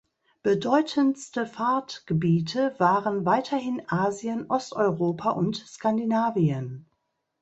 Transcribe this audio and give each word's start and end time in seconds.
Bedeutendste 0.41 1.45
Fahrtgebiete 1.45 2.73
waren 2.79 3.23
weiterhin 3.23 3.83
Asien, 3.87 4.49
Osteuropa 4.49 5.29
und 5.29 5.57
Skandinavien. 5.57 6.87